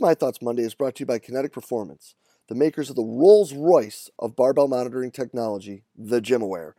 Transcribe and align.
My 0.00 0.14
Thoughts 0.14 0.40
Monday 0.40 0.62
is 0.62 0.72
brought 0.72 0.94
to 0.94 1.00
you 1.00 1.06
by 1.06 1.18
Kinetic 1.18 1.52
Performance, 1.52 2.14
the 2.48 2.54
makers 2.54 2.88
of 2.88 2.96
the 2.96 3.02
Rolls 3.02 3.52
Royce 3.52 4.08
of 4.18 4.34
barbell 4.34 4.66
monitoring 4.66 5.10
technology, 5.10 5.84
the 5.94 6.22
GymAware. 6.22 6.72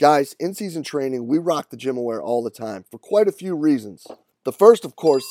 Guys, 0.00 0.34
in 0.40 0.54
season 0.54 0.82
training, 0.82 1.28
we 1.28 1.38
rock 1.38 1.70
the 1.70 1.76
GymAware 1.76 2.20
all 2.20 2.42
the 2.42 2.50
time 2.50 2.84
for 2.90 2.98
quite 2.98 3.28
a 3.28 3.32
few 3.32 3.54
reasons. 3.54 4.08
The 4.44 4.50
first, 4.50 4.84
of 4.84 4.96
course, 4.96 5.24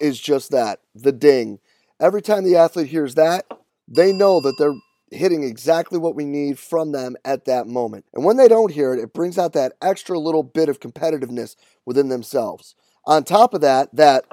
is 0.00 0.20
just 0.20 0.52
that 0.52 0.78
the 0.94 1.10
ding. 1.10 1.58
Every 1.98 2.22
time 2.22 2.44
the 2.44 2.54
athlete 2.54 2.86
hears 2.86 3.16
that, 3.16 3.46
they 3.88 4.12
know 4.12 4.40
that 4.40 4.54
they're 4.56 4.78
hitting 5.10 5.42
exactly 5.42 5.98
what 5.98 6.14
we 6.14 6.24
need 6.24 6.60
from 6.60 6.92
them 6.92 7.16
at 7.24 7.46
that 7.46 7.66
moment. 7.66 8.04
And 8.14 8.24
when 8.24 8.36
they 8.36 8.46
don't 8.46 8.70
hear 8.70 8.94
it, 8.94 9.00
it 9.00 9.12
brings 9.12 9.36
out 9.36 9.52
that 9.54 9.72
extra 9.82 10.16
little 10.16 10.44
bit 10.44 10.68
of 10.68 10.78
competitiveness 10.78 11.56
within 11.84 12.08
themselves. 12.08 12.76
On 13.04 13.24
top 13.24 13.52
of 13.52 13.62
that, 13.62 13.88
that 13.96 14.26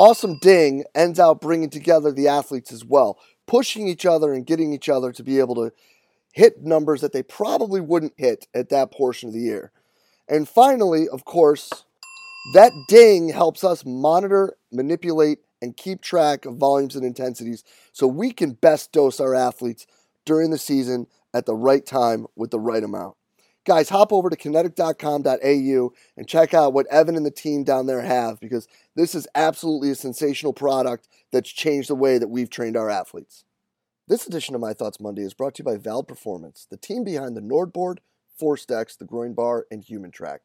awesome 0.00 0.38
ding 0.38 0.82
ends 0.94 1.20
out 1.20 1.42
bringing 1.42 1.68
together 1.68 2.10
the 2.10 2.26
athletes 2.26 2.72
as 2.72 2.82
well, 2.82 3.18
pushing 3.46 3.86
each 3.86 4.06
other 4.06 4.32
and 4.32 4.46
getting 4.46 4.72
each 4.72 4.88
other 4.88 5.12
to 5.12 5.22
be 5.22 5.38
able 5.38 5.54
to 5.54 5.70
hit 6.32 6.62
numbers 6.62 7.02
that 7.02 7.12
they 7.12 7.22
probably 7.22 7.82
wouldn't 7.82 8.14
hit 8.16 8.46
at 8.54 8.70
that 8.70 8.90
portion 8.90 9.28
of 9.28 9.34
the 9.34 9.42
year. 9.42 9.72
And 10.26 10.48
finally, 10.48 11.06
of 11.06 11.26
course, 11.26 11.68
that 12.54 12.72
ding 12.88 13.28
helps 13.28 13.62
us 13.62 13.84
monitor, 13.84 14.56
manipulate, 14.72 15.40
and 15.60 15.76
keep 15.76 16.00
track 16.00 16.46
of 16.46 16.56
volumes 16.56 16.96
and 16.96 17.04
intensities 17.04 17.62
so 17.92 18.06
we 18.06 18.32
can 18.32 18.52
best 18.52 18.92
dose 18.92 19.20
our 19.20 19.34
athletes 19.34 19.86
during 20.24 20.50
the 20.50 20.56
season 20.56 21.08
at 21.34 21.44
the 21.44 21.54
right 21.54 21.84
time 21.84 22.26
with 22.36 22.50
the 22.50 22.58
right 22.58 22.82
amount. 22.82 23.16
Guys, 23.66 23.90
hop 23.90 24.10
over 24.10 24.30
to 24.30 24.36
kinetic.com.au 24.36 25.92
and 26.16 26.28
check 26.28 26.54
out 26.54 26.72
what 26.72 26.86
Evan 26.86 27.14
and 27.14 27.26
the 27.26 27.30
team 27.30 27.62
down 27.62 27.86
there 27.86 28.00
have 28.00 28.40
because 28.40 28.66
this 28.96 29.14
is 29.14 29.28
absolutely 29.34 29.90
a 29.90 29.94
sensational 29.94 30.54
product 30.54 31.08
that's 31.30 31.50
changed 31.50 31.90
the 31.90 31.94
way 31.94 32.16
that 32.16 32.30
we've 32.30 32.48
trained 32.48 32.76
our 32.76 32.88
athletes. 32.88 33.44
This 34.08 34.26
edition 34.26 34.54
of 34.54 34.62
My 34.62 34.72
Thoughts 34.72 34.98
Monday 34.98 35.22
is 35.22 35.34
brought 35.34 35.54
to 35.56 35.60
you 35.60 35.64
by 35.64 35.76
VALD 35.76 36.08
Performance, 36.08 36.66
the 36.70 36.78
team 36.78 37.04
behind 37.04 37.36
the 37.36 37.42
NordBord, 37.42 37.98
ForceDecks, 38.40 38.96
the 38.96 39.04
Groin 39.04 39.34
Bar, 39.34 39.66
and 39.70 39.84
HumanTrak. 39.84 40.38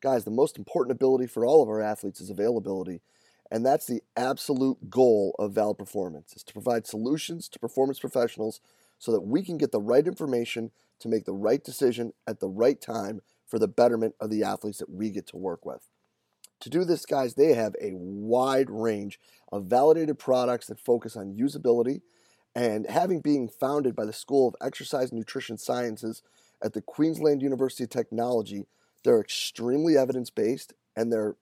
Guys, 0.00 0.24
the 0.24 0.30
most 0.30 0.56
important 0.56 0.92
ability 0.92 1.26
for 1.26 1.44
all 1.44 1.60
of 1.60 1.68
our 1.68 1.82
athletes 1.82 2.20
is 2.20 2.30
availability, 2.30 3.02
and 3.50 3.66
that's 3.66 3.86
the 3.86 4.02
absolute 4.16 4.88
goal 4.88 5.34
of 5.40 5.52
VALD 5.52 5.76
Performance, 5.76 6.34
is 6.36 6.44
to 6.44 6.52
provide 6.52 6.86
solutions 6.86 7.48
to 7.48 7.58
performance 7.58 7.98
professionals 7.98 8.60
so 8.98 9.10
that 9.12 9.22
we 9.22 9.42
can 9.42 9.58
get 9.58 9.72
the 9.72 9.80
right 9.80 10.06
information 10.06 10.70
to 11.00 11.08
make 11.08 11.24
the 11.24 11.32
right 11.32 11.62
decision 11.62 12.12
at 12.26 12.40
the 12.40 12.48
right 12.48 12.80
time 12.80 13.20
for 13.46 13.58
the 13.58 13.68
betterment 13.68 14.14
of 14.20 14.30
the 14.30 14.42
athletes 14.42 14.78
that 14.78 14.90
we 14.90 15.10
get 15.10 15.26
to 15.28 15.36
work 15.36 15.64
with. 15.64 15.88
To 16.60 16.70
do 16.70 16.84
this, 16.84 17.04
guys, 17.04 17.34
they 17.34 17.54
have 17.54 17.74
a 17.80 17.92
wide 17.94 18.70
range 18.70 19.20
of 19.52 19.66
validated 19.66 20.18
products 20.18 20.66
that 20.68 20.80
focus 20.80 21.16
on 21.16 21.36
usability 21.36 22.00
and 22.54 22.88
having 22.88 23.20
being 23.20 23.48
founded 23.48 23.96
by 23.96 24.04
the 24.04 24.12
School 24.12 24.48
of 24.48 24.54
Exercise 24.64 25.12
Nutrition 25.12 25.58
Sciences 25.58 26.22
at 26.62 26.72
the 26.72 26.80
Queensland 26.80 27.42
University 27.42 27.84
of 27.84 27.90
Technology, 27.90 28.66
they're 29.02 29.20
extremely 29.20 29.96
evidence 29.96 30.30
based 30.30 30.72
and 30.96 31.12
they're 31.12 31.36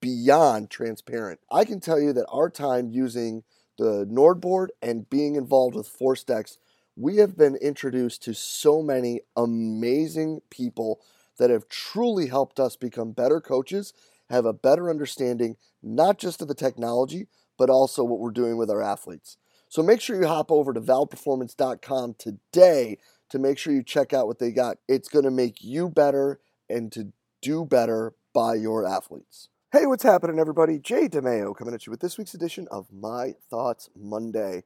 beyond 0.00 0.70
transparent. 0.70 1.40
I 1.50 1.64
can 1.64 1.80
tell 1.80 2.00
you 2.00 2.12
that 2.14 2.26
our 2.28 2.50
time 2.50 2.90
using 2.90 3.44
the 3.78 4.06
NordBord 4.06 4.68
and 4.82 5.08
being 5.08 5.36
involved 5.36 5.74
with 5.74 5.96
ForceDecks, 5.98 6.58
we 7.00 7.16
have 7.16 7.34
been 7.34 7.56
introduced 7.56 8.22
to 8.22 8.34
so 8.34 8.82
many 8.82 9.22
amazing 9.34 10.42
people 10.50 11.00
that 11.38 11.48
have 11.48 11.66
truly 11.66 12.26
helped 12.26 12.60
us 12.60 12.76
become 12.76 13.12
better 13.12 13.40
coaches, 13.40 13.94
have 14.28 14.44
a 14.44 14.52
better 14.52 14.90
understanding, 14.90 15.56
not 15.82 16.18
just 16.18 16.42
of 16.42 16.48
the 16.48 16.54
technology, 16.54 17.26
but 17.56 17.70
also 17.70 18.04
what 18.04 18.20
we're 18.20 18.30
doing 18.30 18.58
with 18.58 18.70
our 18.70 18.82
athletes. 18.82 19.38
So 19.68 19.82
make 19.82 20.02
sure 20.02 20.20
you 20.20 20.26
hop 20.26 20.52
over 20.52 20.74
to 20.74 20.80
valdperformance.com 20.80 22.16
today 22.18 22.98
to 23.30 23.38
make 23.38 23.56
sure 23.56 23.72
you 23.72 23.82
check 23.82 24.12
out 24.12 24.26
what 24.26 24.38
they 24.38 24.50
got. 24.50 24.76
It's 24.86 25.08
going 25.08 25.24
to 25.24 25.30
make 25.30 25.64
you 25.64 25.88
better 25.88 26.38
and 26.68 26.92
to 26.92 27.12
do 27.40 27.64
better 27.64 28.12
by 28.34 28.56
your 28.56 28.86
athletes. 28.86 29.48
Hey, 29.72 29.86
what's 29.86 30.02
happening, 30.02 30.38
everybody? 30.38 30.78
Jay 30.78 31.08
DeMeo 31.08 31.56
coming 31.56 31.72
at 31.72 31.86
you 31.86 31.92
with 31.92 32.00
this 32.00 32.18
week's 32.18 32.34
edition 32.34 32.66
of 32.70 32.92
My 32.92 33.36
Thoughts 33.48 33.88
Monday. 33.96 34.64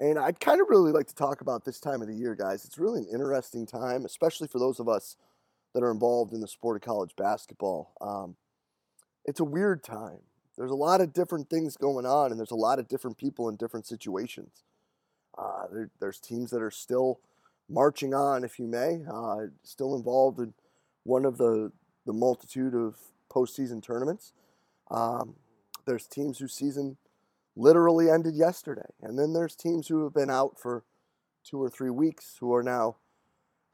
And 0.00 0.18
I'd 0.18 0.38
kind 0.38 0.60
of 0.60 0.68
really 0.68 0.92
like 0.92 1.08
to 1.08 1.14
talk 1.14 1.40
about 1.40 1.64
this 1.64 1.80
time 1.80 2.02
of 2.02 2.08
the 2.08 2.14
year, 2.14 2.34
guys. 2.34 2.64
It's 2.64 2.78
really 2.78 3.00
an 3.00 3.08
interesting 3.12 3.66
time, 3.66 4.04
especially 4.04 4.46
for 4.46 4.58
those 4.58 4.78
of 4.78 4.88
us 4.88 5.16
that 5.74 5.82
are 5.82 5.90
involved 5.90 6.32
in 6.32 6.40
the 6.40 6.48
sport 6.48 6.76
of 6.76 6.82
college 6.82 7.16
basketball. 7.16 7.92
Um, 8.00 8.36
it's 9.24 9.40
a 9.40 9.44
weird 9.44 9.82
time. 9.82 10.20
There's 10.56 10.70
a 10.70 10.76
lot 10.76 11.00
of 11.00 11.12
different 11.12 11.50
things 11.50 11.76
going 11.76 12.06
on, 12.06 12.30
and 12.30 12.38
there's 12.38 12.52
a 12.52 12.56
lot 12.56 12.78
of 12.78 12.88
different 12.88 13.18
people 13.18 13.48
in 13.48 13.56
different 13.56 13.86
situations. 13.86 14.62
Uh, 15.36 15.66
there, 15.72 15.90
there's 16.00 16.20
teams 16.20 16.50
that 16.50 16.62
are 16.62 16.70
still 16.70 17.20
marching 17.68 18.14
on, 18.14 18.44
if 18.44 18.58
you 18.58 18.66
may, 18.66 19.00
uh, 19.12 19.46
still 19.62 19.94
involved 19.94 20.38
in 20.38 20.54
one 21.04 21.24
of 21.24 21.38
the, 21.38 21.72
the 22.06 22.12
multitude 22.12 22.74
of 22.74 22.96
postseason 23.30 23.82
tournaments. 23.82 24.32
Um, 24.90 25.34
there's 25.86 26.06
teams 26.06 26.38
whose 26.38 26.54
season 26.54 26.96
literally 27.58 28.08
ended 28.08 28.36
yesterday, 28.36 28.88
and 29.02 29.18
then 29.18 29.32
there's 29.32 29.56
teams 29.56 29.88
who 29.88 30.04
have 30.04 30.14
been 30.14 30.30
out 30.30 30.58
for 30.58 30.84
two 31.44 31.60
or 31.60 31.68
three 31.68 31.90
weeks 31.90 32.36
who 32.40 32.54
are 32.54 32.62
now, 32.62 32.96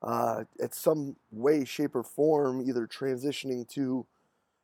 uh, 0.02 0.44
at 0.62 0.74
some 0.74 1.16
way, 1.30 1.64
shape, 1.64 1.94
or 1.94 2.02
form, 2.02 2.62
either 2.66 2.86
transitioning 2.86 3.68
to 3.68 4.06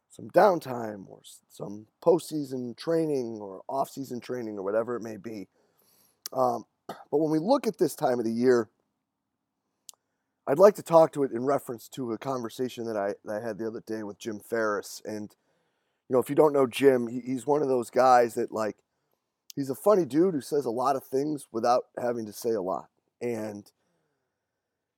some 0.08 0.28
downtime 0.30 1.08
or 1.08 1.20
some 1.48 1.86
postseason 2.02 2.76
training 2.76 3.38
or 3.40 3.62
off-season 3.68 4.20
training 4.20 4.58
or 4.58 4.62
whatever 4.62 4.96
it 4.96 5.02
may 5.02 5.16
be. 5.16 5.46
Um, 6.32 6.64
but 6.88 7.18
when 7.18 7.30
we 7.30 7.38
look 7.38 7.66
at 7.66 7.78
this 7.78 7.94
time 7.94 8.18
of 8.18 8.24
the 8.24 8.32
year, 8.32 8.68
I'd 10.46 10.58
like 10.58 10.74
to 10.76 10.82
talk 10.82 11.12
to 11.12 11.22
it 11.22 11.30
in 11.32 11.44
reference 11.44 11.88
to 11.90 12.12
a 12.12 12.18
conversation 12.18 12.84
that 12.86 12.96
I, 12.96 13.14
that 13.24 13.42
I 13.42 13.46
had 13.46 13.58
the 13.58 13.66
other 13.66 13.82
day 13.86 14.02
with 14.02 14.18
Jim 14.18 14.40
Ferris. 14.40 15.00
And, 15.04 15.34
you 16.08 16.14
know, 16.14 16.20
if 16.20 16.28
you 16.28 16.34
don't 16.34 16.52
know 16.52 16.66
Jim, 16.66 17.06
he, 17.06 17.20
he's 17.20 17.46
one 17.46 17.62
of 17.62 17.68
those 17.68 17.90
guys 17.90 18.34
that, 18.34 18.50
like, 18.50 18.76
he's 19.56 19.70
a 19.70 19.74
funny 19.74 20.04
dude 20.04 20.34
who 20.34 20.40
says 20.40 20.64
a 20.64 20.70
lot 20.70 20.96
of 20.96 21.04
things 21.04 21.46
without 21.52 21.84
having 22.00 22.26
to 22.26 22.32
say 22.32 22.50
a 22.50 22.62
lot. 22.62 22.88
And, 23.20 23.70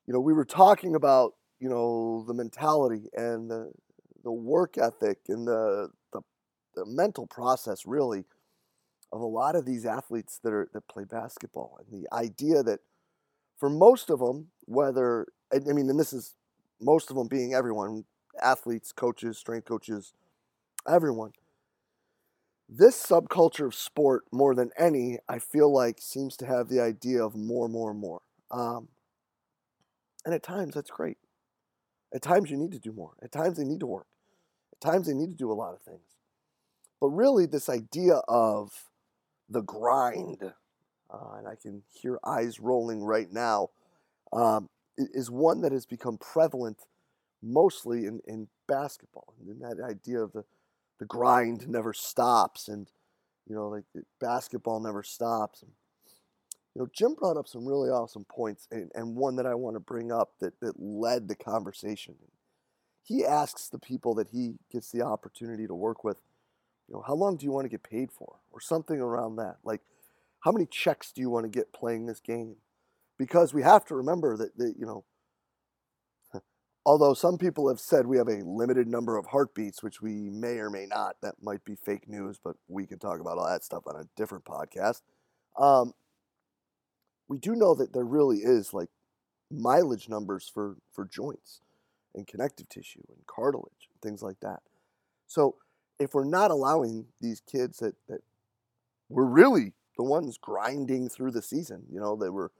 you 0.06 0.12
know, 0.12 0.20
we 0.20 0.32
were 0.32 0.44
talking 0.44 0.94
about, 0.94 1.34
you 1.58 1.68
know, 1.68 2.24
the 2.26 2.34
mentality 2.34 3.08
and 3.14 3.50
the, 3.50 3.72
the 4.22 4.32
work 4.32 4.78
ethic 4.78 5.18
and 5.28 5.46
the, 5.46 5.90
the, 6.12 6.20
the 6.74 6.86
mental 6.86 7.26
process, 7.26 7.86
really, 7.86 8.24
of 9.12 9.20
a 9.20 9.26
lot 9.26 9.56
of 9.56 9.66
these 9.66 9.84
athletes 9.84 10.40
that, 10.42 10.52
are, 10.52 10.68
that 10.72 10.88
play 10.88 11.04
basketball. 11.04 11.78
And 11.78 12.02
the 12.02 12.12
idea 12.14 12.62
that 12.62 12.80
for 13.58 13.68
most 13.68 14.10
of 14.10 14.20
them, 14.20 14.48
whether 14.64 15.26
I 15.54 15.58
mean, 15.58 15.90
and 15.90 16.00
this 16.00 16.12
is 16.12 16.34
most 16.80 17.10
of 17.10 17.16
them 17.16 17.28
being 17.28 17.54
everyone 17.54 18.04
athletes, 18.40 18.92
coaches, 18.92 19.38
strength 19.38 19.66
coaches, 19.66 20.14
everyone. 20.88 21.32
This 22.74 23.00
subculture 23.06 23.66
of 23.66 23.74
sport, 23.74 24.24
more 24.32 24.54
than 24.54 24.70
any, 24.78 25.18
I 25.28 25.38
feel 25.38 25.70
like 25.70 26.00
seems 26.00 26.38
to 26.38 26.46
have 26.46 26.70
the 26.70 26.80
idea 26.80 27.22
of 27.22 27.36
more, 27.36 27.68
more, 27.68 27.92
more. 27.92 28.22
Um, 28.50 28.88
and 30.24 30.34
at 30.34 30.42
times, 30.42 30.72
that's 30.74 30.90
great. 30.90 31.18
At 32.14 32.22
times, 32.22 32.50
you 32.50 32.56
need 32.56 32.72
to 32.72 32.78
do 32.78 32.90
more. 32.92 33.12
At 33.22 33.30
times, 33.30 33.58
they 33.58 33.64
need 33.64 33.80
to 33.80 33.86
work. 33.86 34.06
At 34.72 34.80
times, 34.80 35.06
they 35.06 35.12
need 35.12 35.28
to 35.28 35.36
do 35.36 35.52
a 35.52 35.54
lot 35.54 35.74
of 35.74 35.82
things. 35.82 36.00
But 36.98 37.08
really, 37.08 37.44
this 37.44 37.68
idea 37.68 38.22
of 38.26 38.88
the 39.50 39.60
grind, 39.60 40.42
uh, 40.42 41.32
and 41.36 41.46
I 41.46 41.56
can 41.60 41.82
hear 41.92 42.18
eyes 42.24 42.58
rolling 42.58 43.02
right 43.04 43.30
now. 43.30 43.68
Um, 44.32 44.70
is 44.96 45.30
one 45.30 45.60
that 45.60 45.72
has 45.72 45.84
become 45.84 46.16
prevalent 46.16 46.86
mostly 47.42 48.06
in, 48.06 48.20
in 48.26 48.48
basketball. 48.66 49.34
And 49.46 49.60
that 49.60 49.84
idea 49.84 50.20
of 50.20 50.32
the, 50.32 50.44
the 51.02 51.06
grind 51.06 51.68
never 51.68 51.92
stops 51.92 52.68
and, 52.68 52.88
you 53.48 53.56
know, 53.56 53.68
like 53.68 53.84
basketball 54.20 54.78
never 54.78 55.02
stops. 55.02 55.62
And, 55.62 55.72
you 56.74 56.82
know, 56.82 56.88
Jim 56.92 57.14
brought 57.14 57.36
up 57.36 57.48
some 57.48 57.66
really 57.66 57.90
awesome 57.90 58.24
points 58.24 58.68
and, 58.70 58.88
and 58.94 59.16
one 59.16 59.34
that 59.36 59.46
I 59.46 59.54
want 59.56 59.74
to 59.74 59.80
bring 59.80 60.12
up 60.12 60.34
that, 60.40 60.60
that 60.60 60.74
led 60.78 61.26
the 61.26 61.34
conversation. 61.34 62.14
He 63.02 63.24
asks 63.24 63.68
the 63.68 63.80
people 63.80 64.14
that 64.14 64.28
he 64.28 64.54
gets 64.70 64.92
the 64.92 65.02
opportunity 65.02 65.66
to 65.66 65.74
work 65.74 66.04
with, 66.04 66.18
you 66.88 66.94
know, 66.94 67.02
how 67.04 67.14
long 67.14 67.36
do 67.36 67.46
you 67.46 67.50
want 67.50 67.64
to 67.64 67.68
get 67.68 67.82
paid 67.82 68.12
for? 68.12 68.36
Or 68.52 68.60
something 68.60 69.00
around 69.00 69.36
that. 69.36 69.56
Like, 69.64 69.80
how 70.40 70.52
many 70.52 70.66
checks 70.66 71.10
do 71.10 71.20
you 71.20 71.30
want 71.30 71.44
to 71.44 71.50
get 71.50 71.72
playing 71.72 72.06
this 72.06 72.20
game? 72.20 72.56
because 73.22 73.54
we 73.54 73.62
have 73.62 73.84
to 73.84 73.94
remember 73.94 74.36
that, 74.36 74.56
that 74.58 74.74
you 74.76 74.86
know, 74.86 75.04
although 76.84 77.14
some 77.14 77.38
people 77.38 77.68
have 77.68 77.80
said 77.80 78.06
we 78.06 78.18
have 78.18 78.28
a 78.28 78.44
limited 78.44 78.86
number 78.86 79.16
of 79.16 79.26
heartbeats, 79.26 79.82
which 79.82 80.02
we 80.02 80.30
may 80.30 80.58
or 80.58 80.70
may 80.70 80.86
not, 80.86 81.16
that 81.22 81.34
might 81.42 81.64
be 81.64 81.76
fake 81.76 82.08
news, 82.08 82.38
but 82.42 82.56
we 82.68 82.86
can 82.86 82.98
talk 82.98 83.20
about 83.20 83.38
all 83.38 83.48
that 83.48 83.64
stuff 83.64 83.84
on 83.86 83.96
a 83.96 84.08
different 84.16 84.44
podcast. 84.44 85.02
Um, 85.58 85.94
we 87.28 87.38
do 87.38 87.54
know 87.54 87.74
that 87.74 87.92
there 87.92 88.04
really 88.04 88.38
is 88.38 88.74
like 88.74 88.88
mileage 89.50 90.08
numbers 90.08 90.50
for, 90.52 90.76
for 90.92 91.04
joints 91.04 91.60
and 92.14 92.26
connective 92.26 92.68
tissue 92.68 93.02
and 93.08 93.26
cartilage 93.26 93.88
and 93.90 94.02
things 94.02 94.22
like 94.22 94.40
that. 94.40 94.60
So 95.26 95.56
if 95.98 96.14
we're 96.14 96.24
not 96.24 96.50
allowing 96.50 97.06
these 97.20 97.40
kids 97.40 97.78
that, 97.78 97.94
that 98.08 98.20
were 99.08 99.26
really 99.26 99.74
the 99.96 100.02
ones 100.02 100.38
grinding 100.38 101.08
through 101.08 101.30
the 101.30 101.42
season. 101.42 101.84
You 101.90 102.00
know, 102.00 102.16
they 102.16 102.30
were 102.30 102.50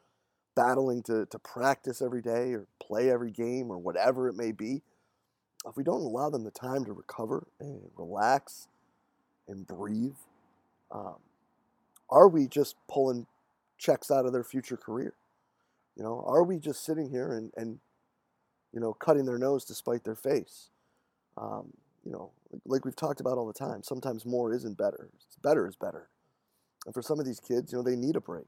battling 0.55 1.03
to, 1.05 1.27
to 1.27 1.39
practice 1.39 2.03
every 2.03 2.23
day 2.23 2.53
or 2.53 2.67
play 2.81 3.11
every 3.11 3.31
game 3.31 3.71
or 3.71 3.79
whatever 3.79 4.29
it 4.29 4.37
may 4.37 4.53
be. 4.53 4.83
If 5.67 5.77
we 5.77 5.85
don't 5.85 6.03
allow 6.03 6.29
them 6.31 6.45
the 6.45 6.51
time 6.51 6.85
to 6.85 6.93
recover 6.93 7.47
and 7.61 7.83
relax 7.97 8.67
and 9.47 9.67
breathe, 9.67 10.17
um, 10.91 11.17
are 12.11 12.29
we 12.29 12.47
just 12.47 12.77
pulling 12.89 13.27
checks 13.79 14.11
out 14.11 14.27
of 14.27 14.33
their 14.33 14.45
future 14.45 14.77
career? 14.77 15.15
You 15.97 16.03
know, 16.03 16.25
are 16.27 16.43
we 16.43 16.59
just 16.59 16.85
sitting 16.85 17.11
here 17.11 17.33
and, 17.33 17.53
and 17.57 17.79
you 18.73 18.81
know, 18.81 18.93
cutting 18.93 19.25
their 19.25 19.39
nose 19.39 19.65
to 19.67 19.75
spite 19.75 20.05
their 20.05 20.17
face? 20.17 20.71
Um, 21.37 21.73
you 22.05 22.11
know, 22.11 22.31
like 22.67 22.85
we've 22.85 22.97
talked 22.97 23.21
about 23.21 23.39
all 23.39 23.47
the 23.47 23.53
time, 23.53 23.83
sometimes 23.83 24.27
more 24.27 24.53
isn't 24.53 24.77
better. 24.77 25.11
Better 25.43 25.69
is 25.69 25.77
better. 25.77 26.09
And 26.85 26.95
for 26.95 27.03
some 27.03 27.21
of 27.21 27.27
these 27.27 27.41
kids, 27.41 27.73
you 27.73 27.79
know, 27.79 27.85
they 27.85 27.97
need 27.97 28.17
a 28.17 28.21
break. 28.21 28.47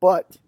But 0.00 0.38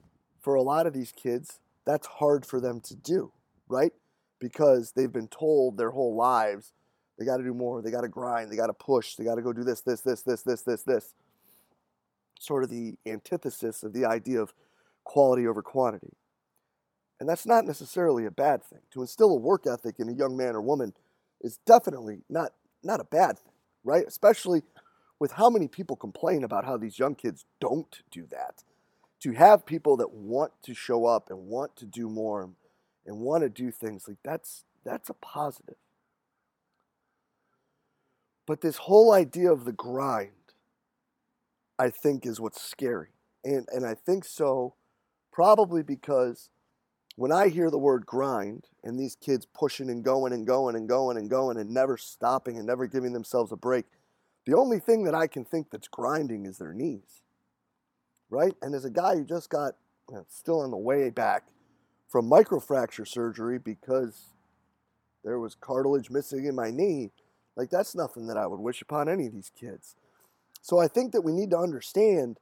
for 0.47 0.55
a 0.55 0.63
lot 0.63 0.87
of 0.87 0.93
these 0.93 1.11
kids, 1.11 1.59
that's 1.85 2.07
hard 2.07 2.47
for 2.47 2.61
them 2.61 2.81
to 2.81 2.95
do, 2.95 3.33
right? 3.67 3.91
Because 4.39 4.93
they've 4.93 5.13
been 5.13 5.27
told 5.27 5.77
their 5.77 5.91
whole 5.91 6.15
lives 6.15 6.73
they 7.19 7.25
got 7.25 7.39
to 7.39 7.43
do 7.43 7.53
more, 7.53 7.83
they 7.83 7.91
got 7.91 8.03
to 8.03 8.09
grind, 8.09 8.53
they 8.53 8.55
got 8.55 8.69
to 8.69 8.73
push, 8.73 9.17
they 9.17 9.25
got 9.25 9.35
to 9.35 9.43
go 9.43 9.53
do 9.53 9.65
this, 9.65 9.81
this, 9.81 10.03
this, 10.03 10.23
this, 10.23 10.43
this, 10.43 10.63
this, 10.63 10.83
this. 10.85 11.15
Sort 12.39 12.63
of 12.63 12.71
the 12.71 12.95
antithesis 13.05 13.83
of 13.83 13.93
the 13.93 14.05
idea 14.05 14.41
of 14.41 14.55
quality 15.03 15.49
over 15.49 15.63
quantity. 15.63 16.13
And 17.19 17.29
that's 17.29 17.45
not 17.45 17.65
necessarily 17.65 18.25
a 18.25 18.31
bad 18.31 18.63
thing. 18.63 18.83
To 18.93 19.01
instill 19.01 19.33
a 19.33 19.37
work 19.37 19.67
ethic 19.67 19.97
in 19.99 20.09
a 20.09 20.13
young 20.13 20.37
man 20.37 20.55
or 20.55 20.61
woman 20.61 20.93
is 21.41 21.59
definitely 21.67 22.23
not 22.31 22.53
not 22.85 23.01
a 23.01 23.05
bad 23.05 23.41
thing, 23.41 23.55
right? 23.83 24.05
Especially 24.07 24.63
with 25.19 25.33
how 25.33 25.51
many 25.51 25.67
people 25.67 25.97
complain 25.97 26.45
about 26.45 26.65
how 26.65 26.77
these 26.77 27.01
young 27.01 27.17
kids 27.17 27.47
don't 27.59 28.03
do 28.13 28.29
that. 28.31 28.63
To 29.23 29.33
have 29.33 29.67
people 29.67 29.97
that 29.97 30.13
want 30.13 30.53
to 30.63 30.75
show 30.75 31.07
up 31.07 31.31
and 31.31 31.47
want 31.47 31.75
to 31.77 31.87
do 31.87 32.09
more 32.09 32.51
and 33.07 33.19
want 33.19 33.43
to 33.43 33.49
do 33.49 33.71
things 33.71 34.07
like 34.07 34.19
that's 34.23 34.65
that's 34.85 35.09
a 35.09 35.15
positive. 35.15 35.77
But 38.47 38.61
this 38.61 38.77
whole 38.77 39.13
idea 39.13 39.51
of 39.51 39.65
the 39.65 39.73
grind, 39.73 40.31
I 41.79 41.91
think, 41.91 42.25
is 42.25 42.41
what's 42.41 42.63
scary. 42.63 43.11
And 43.45 43.67
and 43.73 43.87
I 43.87 43.95
think 43.95 44.25
so 44.25 44.75
probably 45.33 45.83
because 45.83 46.49
when 47.17 47.33
I 47.33 47.49
hear 47.49 47.71
the 47.71 47.79
word 47.79 48.07
grind 48.07 48.67
and 48.85 48.99
these 48.99 49.17
kids 49.17 49.47
pushing 49.47 49.91
and 49.91 50.05
going 50.05 50.33
and 50.33 50.47
going 50.47 50.77
and 50.77 50.89
going 50.89 51.17
and 51.17 51.29
going 51.29 51.57
and 51.57 51.71
never 51.71 51.97
stopping 51.97 52.57
and 52.57 52.67
never 52.67 52.87
giving 52.87 53.13
themselves 53.13 53.53
a 53.53 53.57
break, 53.57 53.87
the 54.45 54.57
only 54.57 54.79
thing 54.79 55.05
that 55.05 55.15
I 55.15 55.27
can 55.27 55.45
think 55.45 55.71
that's 55.71 55.89
grinding 55.89 56.47
is 56.47 56.59
their 56.59 56.73
knees. 56.73 57.23
Right? 58.31 58.55
And 58.63 58.75
as 58.75 58.85
a 58.85 58.91
guy 58.91 59.17
who 59.17 59.25
just 59.25 59.51
got 59.51 59.75
you 60.11 60.17
know, 60.17 60.27
still 60.29 60.61
on 60.61 60.71
the 60.71 60.77
way 60.77 61.11
back 61.11 61.49
from 62.09 62.31
microfracture 62.31 63.07
surgery 63.07 63.59
because 63.59 64.33
there 65.25 65.39
was 65.39 65.55
cartilage 65.55 66.11
missing 66.11 66.47
in 66.47 66.55
my 66.55 66.71
knee, 66.71 67.11
like 67.57 67.71
that's 67.71 67.95
nothing 67.95 68.27
that 68.29 68.37
I 68.37 68.47
would 68.47 68.61
wish 68.61 68.83
upon 68.83 69.09
any 69.09 69.27
of 69.27 69.33
these 69.33 69.51
kids. 69.59 69.97
So 70.63 70.79
I 70.79 70.89
think 70.89 71.13
that 71.13 71.23
we 71.23 71.33
need 71.33 71.51
to 71.51 71.59
understand 71.59 72.39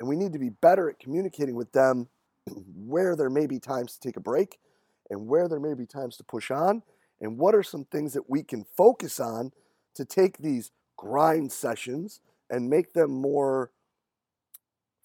and 0.00 0.08
we 0.08 0.16
need 0.16 0.32
to 0.32 0.38
be 0.38 0.50
better 0.50 0.90
at 0.90 0.98
communicating 0.98 1.54
with 1.54 1.72
them 1.72 2.08
where 2.74 3.16
there 3.16 3.30
may 3.30 3.46
be 3.46 3.58
times 3.58 3.94
to 3.94 4.00
take 4.00 4.16
a 4.16 4.20
break 4.20 4.58
and 5.10 5.28
where 5.28 5.48
there 5.48 5.60
may 5.60 5.74
be 5.74 5.86
times 5.86 6.16
to 6.16 6.24
push 6.24 6.50
on, 6.50 6.82
and 7.20 7.38
what 7.38 7.54
are 7.54 7.62
some 7.62 7.84
things 7.84 8.14
that 8.14 8.28
we 8.28 8.42
can 8.42 8.64
focus 8.76 9.20
on 9.20 9.52
to 9.94 10.04
take 10.04 10.38
these 10.38 10.72
grind 10.96 11.52
sessions 11.52 12.20
and 12.50 12.70
make 12.70 12.92
them 12.92 13.10
more 13.10 13.70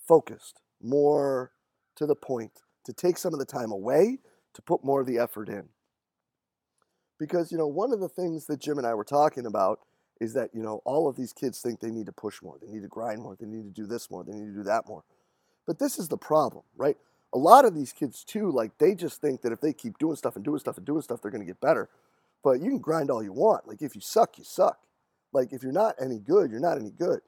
focused, 0.09 0.59
more 0.81 1.51
to 1.95 2.05
the 2.05 2.15
point, 2.15 2.63
to 2.85 2.91
take 2.91 3.17
some 3.17 3.33
of 3.33 3.39
the 3.39 3.45
time 3.45 3.71
away, 3.71 4.19
to 4.55 4.61
put 4.61 4.83
more 4.83 5.01
of 5.01 5.07
the 5.07 5.19
effort 5.19 5.47
in. 5.47 5.69
Because, 7.19 7.51
you 7.51 7.57
know, 7.57 7.67
one 7.67 7.93
of 7.93 7.99
the 7.99 8.09
things 8.09 8.47
that 8.47 8.59
Jim 8.59 8.77
and 8.77 8.87
I 8.87 8.95
were 8.95 9.03
talking 9.03 9.45
about 9.45 9.79
is 10.19 10.33
that, 10.33 10.49
you 10.53 10.63
know, 10.63 10.81
all 10.83 11.07
of 11.07 11.15
these 11.15 11.31
kids 11.31 11.61
think 11.61 11.79
they 11.79 11.91
need 11.91 12.07
to 12.07 12.11
push 12.11 12.41
more, 12.41 12.57
they 12.61 12.67
need 12.67 12.81
to 12.81 12.87
grind 12.87 13.21
more, 13.21 13.37
they 13.39 13.45
need 13.45 13.63
to 13.63 13.81
do 13.81 13.85
this 13.85 14.09
more, 14.09 14.23
they 14.23 14.33
need 14.33 14.47
to 14.47 14.57
do 14.57 14.63
that 14.63 14.87
more. 14.87 15.03
But 15.67 15.79
this 15.79 15.99
is 15.99 16.09
the 16.09 16.17
problem, 16.17 16.63
right? 16.75 16.97
a 17.33 17.37
lot 17.37 17.65
of 17.65 17.75
these 17.75 17.93
kids 17.93 18.23
too, 18.23 18.51
like 18.51 18.77
they 18.77 18.95
just 18.95 19.21
think 19.21 19.41
that 19.41 19.51
if 19.51 19.61
they 19.61 19.73
keep 19.73 19.97
doing 19.97 20.15
stuff 20.15 20.35
and 20.35 20.43
doing 20.43 20.59
stuff 20.59 20.77
and 20.77 20.85
doing 20.85 21.01
stuff, 21.01 21.21
they're 21.21 21.31
going 21.31 21.45
to 21.45 21.47
get 21.47 21.61
better. 21.61 21.89
But 22.43 22.61
you 22.61 22.69
can 22.69 22.79
grind 22.79 23.11
all 23.11 23.23
you 23.23 23.33
want. 23.33 23.67
Like 23.67 23.81
if 23.81 23.95
you 23.95 24.01
suck, 24.01 24.37
you 24.37 24.43
suck. 24.43 24.79
Like 25.31 25.53
if 25.53 25.61
you're 25.61 25.71
not 25.71 25.95
any 26.01 26.19
good, 26.19 26.49
you're 26.49 26.59
not 26.59 26.77
any 26.77 26.91
good. 26.91 27.21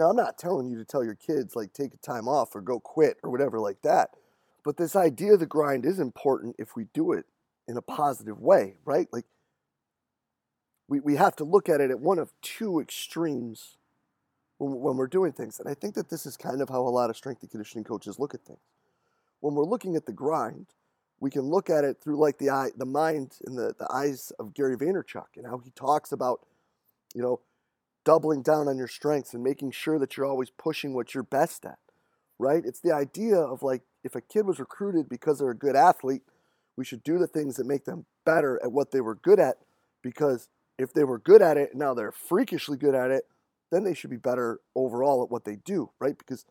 Now 0.00 0.10
I'm 0.10 0.16
not 0.16 0.38
telling 0.38 0.68
you 0.68 0.78
to 0.78 0.84
tell 0.84 1.04
your 1.04 1.14
kids 1.14 1.54
like 1.54 1.72
take 1.72 1.94
a 1.94 1.98
time 1.98 2.26
off 2.26 2.56
or 2.56 2.62
go 2.62 2.80
quit 2.80 3.18
or 3.22 3.30
whatever 3.30 3.60
like 3.60 3.82
that. 3.82 4.10
But 4.64 4.76
this 4.76 4.96
idea 4.96 5.34
of 5.34 5.40
the 5.40 5.46
grind 5.46 5.86
is 5.86 6.00
important 6.00 6.56
if 6.58 6.74
we 6.74 6.86
do 6.92 7.12
it 7.12 7.26
in 7.68 7.76
a 7.76 7.82
positive 7.82 8.40
way, 8.40 8.74
right? 8.84 9.06
Like 9.12 9.26
we, 10.88 11.00
we 11.00 11.16
have 11.16 11.36
to 11.36 11.44
look 11.44 11.68
at 11.68 11.80
it 11.80 11.90
at 11.90 12.00
one 12.00 12.18
of 12.18 12.32
two 12.42 12.80
extremes 12.80 13.76
when, 14.58 14.72
when 14.80 14.96
we're 14.96 15.06
doing 15.06 15.32
things. 15.32 15.60
And 15.60 15.68
I 15.68 15.74
think 15.74 15.94
that 15.94 16.10
this 16.10 16.26
is 16.26 16.36
kind 16.36 16.60
of 16.62 16.68
how 16.68 16.80
a 16.80 16.90
lot 16.90 17.10
of 17.10 17.16
strength 17.16 17.42
and 17.42 17.50
conditioning 17.50 17.84
coaches 17.84 18.18
look 18.18 18.34
at 18.34 18.44
things 18.44 18.58
when 19.40 19.54
we're 19.54 19.64
looking 19.64 19.96
at 19.96 20.06
the 20.06 20.12
grind, 20.12 20.66
we 21.18 21.30
can 21.30 21.42
look 21.42 21.68
at 21.68 21.84
it 21.84 21.98
through 22.02 22.18
like 22.18 22.38
the 22.38 22.50
eye, 22.50 22.70
the 22.76 22.86
mind 22.86 23.36
and 23.44 23.58
the, 23.58 23.74
the 23.78 23.90
eyes 23.92 24.32
of 24.38 24.54
Gary 24.54 24.76
Vaynerchuk 24.76 25.36
and 25.36 25.46
how 25.46 25.58
he 25.58 25.70
talks 25.70 26.12
about, 26.12 26.40
you 27.14 27.22
know, 27.22 27.40
doubling 28.10 28.42
down 28.42 28.66
on 28.66 28.76
your 28.76 28.88
strengths 28.88 29.34
and 29.34 29.44
making 29.44 29.70
sure 29.70 29.96
that 29.96 30.16
you're 30.16 30.26
always 30.26 30.50
pushing 30.50 30.92
what 30.92 31.14
you're 31.14 31.22
best 31.22 31.64
at, 31.64 31.78
right? 32.40 32.64
It's 32.66 32.80
the 32.80 32.92
idea 32.92 33.36
of 33.36 33.62
like 33.62 33.82
if 34.02 34.16
a 34.16 34.20
kid 34.20 34.48
was 34.48 34.58
recruited 34.58 35.08
because 35.08 35.38
they're 35.38 35.50
a 35.50 35.56
good 35.56 35.76
athlete, 35.76 36.22
we 36.76 36.84
should 36.84 37.04
do 37.04 37.18
the 37.18 37.28
things 37.28 37.54
that 37.54 37.68
make 37.68 37.84
them 37.84 38.06
better 38.26 38.58
at 38.64 38.72
what 38.72 38.90
they 38.90 39.00
were 39.00 39.14
good 39.14 39.38
at 39.38 39.58
because 40.02 40.48
if 40.76 40.92
they 40.92 41.04
were 41.04 41.20
good 41.20 41.40
at 41.40 41.56
it 41.56 41.76
now 41.76 41.94
they're 41.94 42.10
freakishly 42.10 42.76
good 42.76 42.96
at 42.96 43.12
it, 43.12 43.22
then 43.70 43.84
they 43.84 43.94
should 43.94 44.10
be 44.10 44.16
better 44.16 44.58
overall 44.74 45.22
at 45.22 45.30
what 45.30 45.44
they 45.44 45.58
do, 45.64 45.90
right? 46.00 46.18
Because 46.18 46.44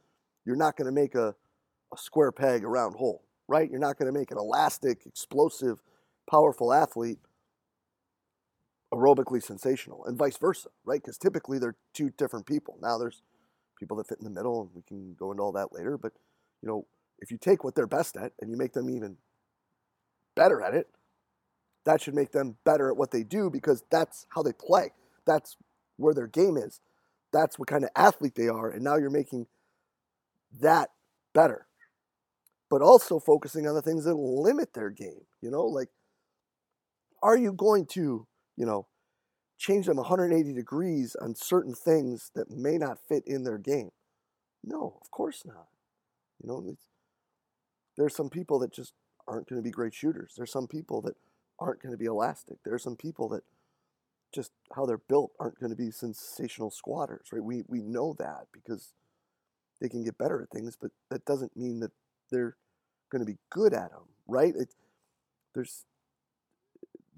you're 0.46 0.56
not 0.56 0.78
going 0.78 0.86
to 0.86 0.94
make 0.94 1.14
a 1.14 1.36
a 1.94 1.98
square 1.98 2.32
peg, 2.32 2.64
a 2.64 2.70
round 2.70 2.96
hole, 2.96 3.26
right? 3.50 3.70
You're 3.70 3.82
not 3.82 3.98
going 3.98 4.08
to 4.08 4.18
make 4.18 4.32
an 4.32 4.38
elastic, 4.38 5.06
explosive, 5.06 5.82
powerful 6.32 6.72
athlete 6.72 7.20
aerobically 8.94 9.42
sensational 9.42 10.06
and 10.06 10.18
vice 10.18 10.38
versa, 10.38 10.70
right? 10.86 11.02
Because 11.02 11.18
typically 11.18 11.60
they're 11.60 11.76
two 11.94 12.12
different 12.18 12.46
people. 12.46 12.78
Now 12.82 12.98
there's 12.98 13.22
people 13.80 13.98
that 13.98 14.08
fit 14.08 14.20
in 14.20 14.26
the 14.26 14.32
middle, 14.32 14.62
and 14.62 14.70
we 14.74 14.82
can 14.82 15.16
go 15.18 15.32
into 15.32 15.44
all 15.44 15.52
that 15.54 15.74
later. 15.74 15.98
But 15.98 16.14
you 16.62 16.68
know, 16.68 16.86
if 17.20 17.32
you 17.32 17.38
take 17.38 17.64
what 17.64 17.76
they're 17.76 17.88
best 17.88 18.18
at 18.18 18.34
and 18.40 18.50
you 18.50 18.58
make 18.58 18.74
them 18.74 18.90
even 18.90 19.18
better 20.36 20.62
at 20.62 20.74
it, 20.74 20.90
that 21.86 22.02
should 22.02 22.16
make 22.16 22.32
them 22.32 22.58
better 22.66 22.90
at 22.90 22.98
what 22.98 23.12
they 23.12 23.24
do 23.24 23.50
because 23.50 23.84
that's 23.90 24.26
how 24.30 24.44
they 24.44 24.54
play. 24.54 24.92
That's 25.26 25.58
where 25.98 26.14
their 26.14 26.28
game 26.28 26.58
is. 26.58 26.82
That's 27.32 27.60
what 27.60 27.68
kind 27.68 27.84
of 27.84 27.90
athlete 27.96 28.36
they 28.36 28.48
are. 28.48 28.70
And 28.70 28.84
now 28.84 28.98
you're 28.98 29.10
making 29.10 29.48
that 30.60 30.90
better 31.34 31.68
but 32.70 32.82
also 32.82 33.20
focusing 33.20 33.68
on 33.68 33.74
the 33.74 33.82
things 33.82 34.06
that 34.06 34.16
limit 34.16 34.74
their 34.74 34.90
game. 34.90 35.26
You 35.42 35.50
know, 35.50 35.66
like, 35.66 35.90
are 37.22 37.38
you 37.38 37.52
going 37.52 37.88
to, 37.88 38.28
you 38.60 38.66
know, 38.66 38.86
change 39.58 39.88
them 39.88 39.98
180 39.98 40.54
degrees 40.54 41.16
on 41.20 41.34
certain 41.34 41.74
things 41.74 42.30
that 42.36 42.52
may 42.52 42.78
not 42.78 43.00
fit 43.08 43.24
in 43.26 43.44
their 43.44 43.58
game? 43.58 43.92
No, 44.64 45.00
of 45.02 45.10
course 45.10 45.44
not. 45.46 45.68
You 46.44 46.50
know, 46.50 46.76
there's 47.98 48.16
some 48.16 48.30
people 48.30 48.60
that 48.60 48.74
just 48.74 48.94
aren't 49.28 49.48
going 49.48 49.62
to 49.62 49.64
be 49.64 49.72
great 49.72 49.94
shooters. 49.94 50.34
There's 50.36 50.52
some 50.52 50.68
people 50.68 51.02
that 51.04 51.16
aren't 51.58 51.82
going 51.82 51.94
to 51.94 51.98
be 51.98 52.06
elastic. 52.06 52.58
There 52.64 52.74
are 52.74 52.80
some 52.80 52.98
people 52.98 53.30
that 53.30 53.44
just 54.34 54.52
how 54.76 54.86
they're 54.86 54.98
built 54.98 55.32
aren't 55.40 55.60
going 55.60 55.72
to 55.72 55.76
be 55.76 55.90
sensational 55.90 56.70
squatters, 56.70 57.28
right? 57.32 57.44
We 57.44 57.64
we 57.68 57.82
know 57.82 58.16
that 58.20 58.48
because 58.54 58.94
they 59.82 59.90
can 59.90 60.04
get 60.04 60.18
better 60.18 60.42
at 60.42 60.50
things, 60.50 60.78
but 60.80 60.92
that 61.10 61.26
doesn't 61.26 61.56
mean 61.56 61.80
that 61.80 61.92
they're 62.30 62.58
going 63.10 63.22
to 63.22 63.32
be 63.32 63.40
good 63.50 63.74
at 63.74 63.92
them, 63.92 64.10
right? 64.28 64.54
It, 64.56 64.76
there's 65.56 65.86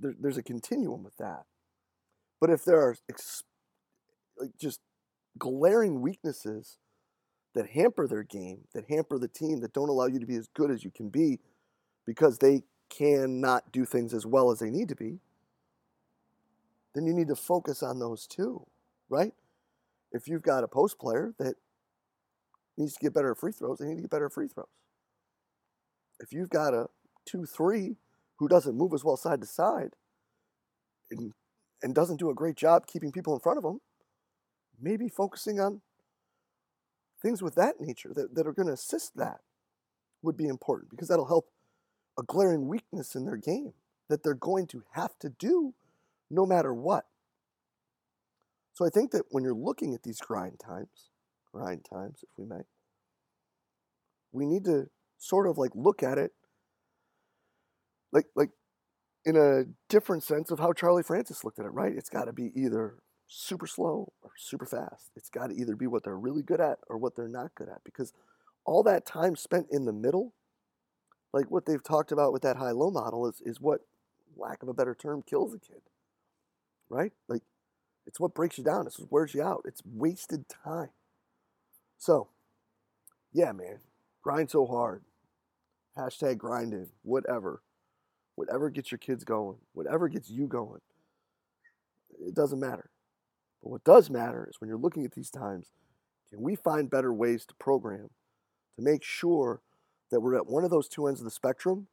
there, 0.02 0.16
there's 0.20 0.38
a 0.38 0.44
continuum 0.44 1.04
with 1.04 1.18
that. 1.18 1.44
But 2.40 2.50
if 2.50 2.66
there 2.66 2.80
are 2.80 2.96
ex, 3.10 3.44
like 4.38 4.52
just 4.60 4.80
glaring 5.38 6.02
weaknesses 6.02 6.78
that 7.54 7.70
hamper 7.72 8.08
their 8.08 8.24
game, 8.24 8.62
that 8.74 8.86
hamper 8.90 9.18
the 9.18 9.28
team, 9.28 9.62
that 9.62 9.74
don't 9.74 9.90
allow 9.90 10.08
you 10.08 10.20
to 10.20 10.26
be 10.26 10.36
as 10.36 10.48
good 10.48 10.72
as 10.72 10.84
you 10.84 10.92
can 10.92 11.10
be 11.10 11.40
because 12.06 12.40
they 12.40 12.64
cannot 12.90 13.72
do 13.72 13.86
things 13.86 14.14
as 14.14 14.26
well 14.26 14.52
as 14.52 14.60
they 14.60 14.70
need 14.70 14.90
to 14.90 14.96
be, 14.96 15.20
then 16.94 17.06
you 17.06 17.14
need 17.14 17.28
to 17.28 17.36
focus 17.36 17.84
on 17.84 18.00
those 18.00 18.28
too, 18.28 18.66
right? 19.10 19.34
If 20.12 20.28
you've 20.28 20.42
got 20.42 20.64
a 20.64 20.68
post 20.68 21.00
player 21.00 21.34
that 21.40 21.56
needs 22.78 22.94
to 22.94 23.00
get 23.00 23.14
better 23.14 23.32
at 23.32 23.38
free 23.38 23.52
throws, 23.52 23.78
they 23.78 23.86
need 23.86 23.96
to 23.96 24.02
get 24.02 24.12
better 24.12 24.26
at 24.26 24.34
free 24.34 24.48
throws 24.48 24.68
if 26.22 26.32
you've 26.32 26.50
got 26.50 26.74
a 26.74 26.88
2 27.26 27.46
3 27.46 27.98
who 28.42 28.48
doesn't 28.48 28.76
move 28.76 28.92
as 28.92 29.04
well 29.04 29.16
side 29.16 29.40
to 29.40 29.46
side 29.46 29.94
and, 31.12 31.32
and 31.84 31.94
doesn't 31.94 32.20
do 32.20 32.32
a 32.32 32.34
great 32.34 32.56
job 32.56 32.88
keeping 32.88 33.12
people 33.12 33.36
in 33.36 33.40
front 33.40 33.60
of 33.60 33.64
them, 33.64 33.80
maybe 34.82 35.08
focusing 35.08 35.60
on 35.60 35.82
things 37.22 37.44
with 37.44 37.54
that 37.54 37.80
nature 37.80 38.12
that, 38.16 38.34
that 38.34 38.48
are 38.48 38.52
going 38.52 38.66
to 38.68 38.74
assist 38.74 39.16
that 39.16 39.42
would 40.24 40.36
be 40.36 40.48
important 40.48 40.90
because 40.90 41.08
that'll 41.08 41.28
help 41.28 41.50
a 42.18 42.24
glaring 42.24 42.68
weakness 42.68 43.14
in 43.14 43.26
their 43.26 43.38
game 43.38 43.74
that 44.10 44.24
they're 44.24 44.34
going 44.34 44.66
to 44.66 44.82
have 44.94 45.12
to 45.20 45.30
do 45.30 45.76
no 46.32 46.44
matter 46.44 46.74
what. 46.74 47.06
So 48.74 48.88
I 48.88 48.90
think 48.90 49.12
that 49.12 49.26
when 49.30 49.44
you're 49.44 49.54
looking 49.54 49.94
at 49.94 50.02
these 50.02 50.20
grind 50.20 50.60
times, 50.60 51.12
grind 51.54 51.86
times, 51.88 52.24
if 52.24 52.30
we 52.40 52.46
may, 52.46 52.64
we 54.32 54.48
need 54.48 54.66
to 54.66 54.90
sort 55.20 55.46
of 55.46 55.60
like 55.60 55.72
look 55.76 56.02
at 56.02 56.18
it 56.18 56.32
like 58.12 58.26
like 58.36 58.50
in 59.26 59.36
a 59.36 59.66
different 59.90 60.24
sense 60.24 60.52
of 60.52 60.60
how 60.60 60.74
Charlie 60.74 61.04
Francis 61.04 61.44
looked 61.44 61.60
at 61.60 61.66
it, 61.66 61.74
right? 61.74 61.94
It's 61.96 62.10
got 62.10 62.26
to 62.26 62.34
be 62.34 62.52
either 62.56 62.96
super 63.28 63.68
slow 63.68 64.12
or 64.22 64.32
super 64.38 64.66
fast. 64.66 65.12
It's 65.16 65.30
got 65.30 65.48
to 65.48 65.56
either 65.56 65.76
be 65.76 65.88
what 65.88 66.04
they're 66.04 66.18
really 66.18 66.42
good 66.42 66.60
at 66.60 66.80
or 66.90 66.98
what 66.98 67.16
they're 67.16 67.28
not 67.28 67.56
good 67.56 67.70
at 67.70 67.84
because 67.84 68.14
all 68.66 68.84
that 68.84 69.06
time 69.06 69.36
spent 69.36 69.68
in 69.72 69.86
the 69.86 69.94
middle, 69.94 70.34
like 71.34 71.50
what 71.50 71.66
they've 71.66 71.84
talked 71.84 72.12
about 72.12 72.34
with 72.34 72.42
that 72.42 72.58
high 72.58 72.72
low 72.72 72.92
model, 72.92 73.28
is, 73.28 73.42
is 73.46 73.62
what, 73.62 73.82
lack 74.36 74.64
of 74.64 74.70
a 74.70 74.74
better 74.74 74.96
term, 74.96 75.22
kills 75.22 75.54
a 75.54 75.60
kid, 75.60 75.82
right? 76.90 77.14
Like 77.28 77.44
it's 78.06 78.20
what 78.20 78.36
breaks 78.36 78.58
you 78.58 78.64
down, 78.64 78.88
it's 78.88 79.00
what 79.00 79.12
wears 79.12 79.34
you 79.34 79.42
out, 79.42 79.64
it's 79.66 79.82
wasted 79.86 80.46
time. 80.50 80.90
So, 81.98 82.30
yeah, 83.32 83.52
man, 83.52 83.80
grind 84.22 84.50
so 84.50 84.66
hard. 84.66 85.04
Hashtag 85.98 86.38
grinding, 86.38 86.90
whatever. 87.04 87.62
Whatever 88.36 88.70
gets 88.70 88.92
your 88.92 88.98
kids 88.98 89.24
going, 89.24 89.58
whatever 89.74 90.08
gets 90.08 90.30
you 90.30 90.48
going, 90.48 90.82
it 92.26 92.34
doesn't 92.34 92.60
matter. 92.60 92.90
But 93.62 93.70
what 93.70 93.84
does 93.84 94.10
matter 94.10 94.48
is 94.50 94.60
when 94.60 94.68
you're 94.68 94.78
looking 94.78 95.06
at 95.06 95.14
these 95.14 95.30
times, 95.30 95.68
can 96.30 96.42
we 96.42 96.56
find 96.56 96.90
better 96.90 97.14
ways 97.14 97.46
to 97.46 97.54
program 97.56 98.10
to 98.76 98.82
make 98.82 99.04
sure 99.04 99.62
that 100.10 100.22
we're 100.22 100.36
at 100.36 100.48
one 100.48 100.64
of 100.64 100.72
those 100.72 100.88
two 100.88 101.08
ends 101.08 101.20
of 101.20 101.26
the 101.26 101.32
spectrum? 101.32 101.88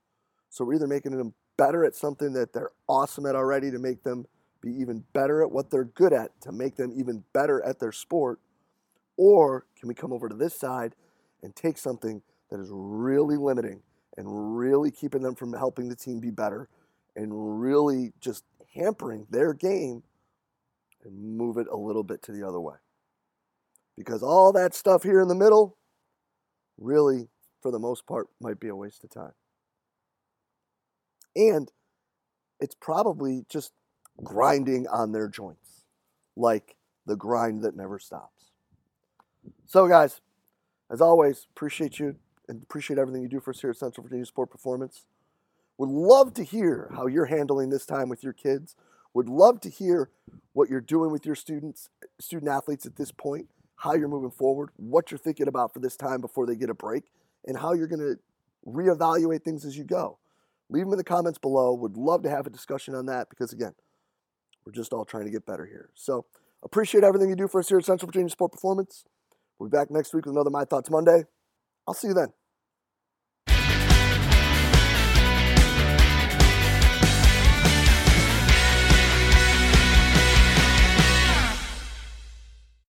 So 0.49 0.65
we're 0.65 0.75
either 0.75 0.87
making 0.87 1.17
them 1.17 1.35
better 1.57 1.85
at 1.85 1.95
something 1.95 2.33
that 2.35 2.53
they're 2.53 2.71
awesome 2.89 3.27
at 3.27 3.35
already 3.35 3.71
to 3.71 3.79
make 3.79 4.05
them 4.05 4.27
be 4.61 4.71
even 4.71 5.05
better 5.13 5.43
at 5.43 5.51
what 5.51 5.71
they're 5.71 5.85
good 5.85 6.13
at 6.13 6.41
to 6.41 6.53
make 6.53 6.77
them 6.77 6.93
even 6.97 7.25
better 7.33 7.63
at 7.65 7.79
their 7.79 7.93
sport, 7.93 8.41
or 9.17 9.67
can 9.79 9.89
we 9.89 9.95
come 9.95 10.13
over 10.13 10.29
to 10.29 10.35
this 10.35 10.59
side 10.59 10.95
and 11.43 11.55
take 11.55 11.79
something 11.79 12.23
that 12.51 12.61
is 12.61 12.69
really 12.73 13.37
limiting 13.37 13.83
and 14.19 14.59
really 14.59 14.91
keeping 14.91 15.23
them 15.23 15.37
from 15.37 15.53
helping 15.53 15.89
the 15.89 15.95
team 15.95 16.19
be 16.19 16.31
better 16.31 16.69
and 17.15 17.61
really 17.61 18.13
just 18.21 18.43
hampering 18.75 19.25
their 19.31 19.55
game 19.55 20.03
and 21.05 21.39
move 21.39 21.57
it 21.57 21.69
a 21.71 21.77
little 21.77 22.03
bit 22.03 22.21
to 22.21 22.33
the 22.33 22.47
other 22.47 22.59
way. 22.59 22.75
Because 23.97 24.23
all 24.23 24.53
that 24.53 24.75
stuff 24.75 25.05
here 25.05 25.21
in 25.21 25.29
the 25.29 25.37
middle 25.37 25.77
really, 26.77 27.29
for 27.63 27.71
the 27.71 27.79
most 27.79 28.07
part, 28.07 28.27
might 28.41 28.59
be 28.59 28.67
a 28.67 28.75
waste 28.75 29.05
of 29.05 29.11
time. 29.11 29.33
And 31.37 31.71
it's 32.59 32.75
probably 32.75 33.45
just 33.49 33.73
grinding 34.25 34.89
on 34.89 35.13
their 35.13 35.29
joints, 35.29 35.85
like 36.37 36.75
the 37.07 37.17
grind 37.17 37.63
that 37.63 37.77
never 37.77 38.01
stops. 38.01 38.51
So, 39.67 39.87
guys, 39.87 40.21
as 40.91 41.01
always, 41.01 41.47
appreciate 41.55 42.01
you 42.01 42.17
and 42.49 42.63
appreciate 42.63 42.99
everything 42.99 43.23
you 43.23 43.29
do 43.29 43.41
for 43.41 43.51
us 43.51 43.61
here 43.61 43.71
at 43.71 43.77
Central 43.77 44.03
Virginia 44.03 44.25
Sport 44.25 44.51
Performance. 44.51 45.05
Would 45.79 45.91
love 45.91 46.35
to 46.35 46.43
hear 46.43 46.91
how 46.95 47.07
you're 47.07 47.27
handling 47.27 47.71
this 47.71 47.87
time 47.87 48.09
with 48.09 48.25
your 48.25 48.33
kids. 48.33 48.75
Would 49.15 49.29
love 49.29 49.61
to 49.61 49.71
hear 49.71 50.11
what 50.53 50.69
you're 50.69 50.81
doing 50.81 51.13
with 51.13 51.25
your 51.25 51.35
students, 51.35 51.89
student 52.19 52.51
athletes 52.51 52.85
at 52.85 52.97
this 52.97 53.13
point, 53.13 53.49
how 53.77 53.95
you're 53.95 54.09
moving 54.09 54.31
forward, 54.31 54.71
what 54.77 55.11
you're 55.11 55.19
thinking 55.19 55.47
about 55.47 55.73
for 55.73 55.79
this 55.79 55.97
time 55.97 56.21
before 56.21 56.47
they 56.47 56.57
get 56.57 56.69
a 56.69 56.75
break, 56.75 57.05
and 57.47 57.59
how 57.59 57.75
you're 57.75 57.87
going 57.87 58.01
to 58.01 58.19
reevaluate 58.67 59.45
things 59.45 59.65
as 59.65 59.77
you 59.77 59.85
go. 59.85 60.19
Leave 60.69 60.85
them 60.85 60.93
in 60.93 60.99
the 60.99 61.05
comments 61.05 61.39
below. 61.39 61.73
Would 61.75 61.97
love 61.97 62.23
to 62.25 62.31
have 62.31 62.47
a 62.47 62.51
discussion 62.51 62.95
on 62.95 63.07
that 63.07 63.31
because, 63.31 63.53
again, 63.53 63.75
we're 64.67 64.73
just 64.73 64.93
all 64.93 65.05
trying 65.05 65.25
to 65.25 65.31
get 65.31 65.47
better 65.47 65.65
here. 65.65 65.91
So, 65.95 66.27
appreciate 66.63 67.05
everything 67.05 67.31
you 67.31 67.37
do 67.37 67.49
for 67.49 67.61
us 67.61 67.69
here 67.69 67.79
at 67.79 67.85
Central 67.85 68.09
Virginia 68.09 68.29
Sport 68.29 68.53
Performance. 68.53 69.05
We'll 69.59 69.71
be 69.71 69.77
back 69.77 69.91
next 69.91 70.13
week 70.13 70.27
with 70.27 70.35
another 70.35 70.51
My 70.51 70.65
Thoughts 70.65 70.91
Monday. 70.91 71.25
I'll 71.89 71.95
see 71.95 72.09
you 72.09 72.15
then. 72.15 72.29